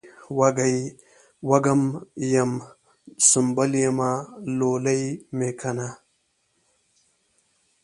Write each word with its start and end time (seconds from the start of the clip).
وږم 1.49 1.81
یم، 2.31 2.51
سنبل 3.27 3.71
یمه 3.85 4.11
لولی 4.57 5.03
مې 5.37 5.49
کنه 5.59 5.89